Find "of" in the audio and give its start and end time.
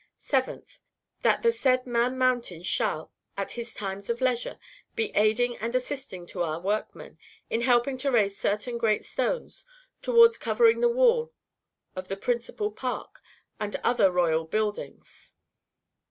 4.09-4.19, 11.95-12.07